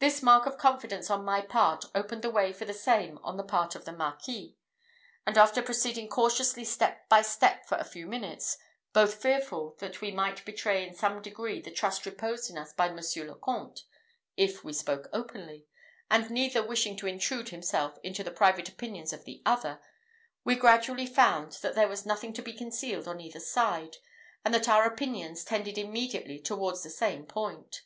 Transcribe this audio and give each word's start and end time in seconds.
This 0.00 0.22
mark 0.22 0.44
of 0.44 0.58
confidence 0.58 1.08
on 1.08 1.24
my 1.24 1.40
part 1.40 1.86
opened 1.94 2.20
the 2.20 2.28
way 2.28 2.52
for 2.52 2.66
the 2.66 2.74
same 2.74 3.16
on 3.22 3.38
the 3.38 3.42
part 3.42 3.74
of 3.74 3.86
the 3.86 3.92
Marquis; 3.92 4.54
and 5.26 5.38
after 5.38 5.62
proceeding 5.62 6.08
cautiously 6.10 6.62
step 6.62 7.08
by 7.08 7.22
step 7.22 7.64
for 7.64 7.78
a 7.78 7.82
few 7.84 8.06
minutes, 8.06 8.58
both 8.92 9.14
fearful 9.22 9.74
that 9.78 10.02
we 10.02 10.10
might 10.12 10.44
betray 10.44 10.86
in 10.86 10.94
some 10.94 11.22
degree 11.22 11.58
the 11.62 11.70
trust 11.70 12.04
reposed 12.04 12.50
in 12.50 12.58
us 12.58 12.74
by 12.74 12.90
Monsieur 12.90 13.24
le 13.24 13.34
Comte, 13.34 13.84
if 14.36 14.62
we 14.62 14.74
spoke 14.74 15.08
openly, 15.10 15.64
and 16.10 16.30
neither 16.30 16.62
wishing 16.62 16.94
to 16.94 17.06
intrude 17.06 17.48
himself 17.48 17.96
into 18.02 18.22
the 18.22 18.30
private 18.30 18.68
opinions 18.68 19.10
of 19.10 19.24
the 19.24 19.40
other, 19.46 19.80
we 20.44 20.54
gradually 20.54 21.06
found 21.06 21.52
that 21.62 21.74
there 21.74 21.88
was 21.88 22.04
nothing 22.04 22.34
to 22.34 22.42
be 22.42 22.52
concealed 22.52 23.08
on 23.08 23.22
either 23.22 23.40
side, 23.40 23.96
and 24.44 24.52
that 24.52 24.68
our 24.68 24.84
opinions 24.84 25.42
tended 25.44 25.78
immediately 25.78 26.38
towards 26.38 26.82
the 26.82 26.90
same 26.90 27.24
point. 27.24 27.84